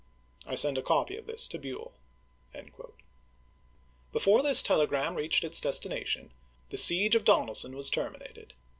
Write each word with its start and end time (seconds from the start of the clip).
I 0.47 0.55
send 0.55 0.79
a 0.79 0.81
copy 0.81 1.15
of 1.15 1.27
this 1.27 1.47
to 1.49 1.59
BueU. 1.59 1.91
p.* 1.91 2.53
624.'' 2.53 2.89
Before 4.13 4.41
this 4.41 4.63
telegram 4.63 5.13
reached 5.13 5.43
its 5.43 5.61
destination, 5.61 6.31
the 6.71 6.77
siege 6.77 7.13
of 7.13 7.23
Donelson 7.23 7.75
was 7.77 7.91
terminated. 7.91 8.55